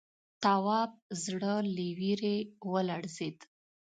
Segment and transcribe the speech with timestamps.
[0.43, 0.91] تواب
[1.23, 2.37] زړه له وېرې
[2.71, 3.37] ولړزېد.